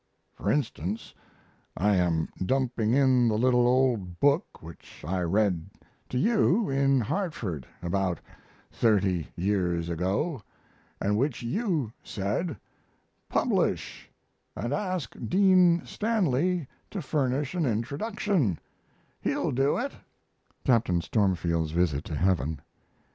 [0.33, 1.13] For instance,
[1.77, 5.69] I am dumping in the little old book which I read
[6.09, 8.19] to you in Hartford about
[8.71, 12.57] 30 years ago & which you said
[13.29, 18.57] "publish & ask Dean Stanley to furnish an introduction;
[19.21, 19.91] he'll do it"
[20.65, 22.59] (Captain Stormfield's Visit to Heaven).